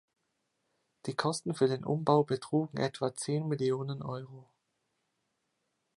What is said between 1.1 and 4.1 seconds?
Kosten für den Umbau betrugen etwa zehn Millionen